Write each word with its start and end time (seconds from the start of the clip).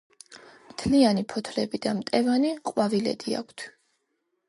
მთლიანი 0.71 1.25
ფოთლები 1.35 1.81
და 1.85 1.95
მტევანი 2.01 2.57
ყვავილედი 2.73 3.41
აქვთ. 3.45 3.71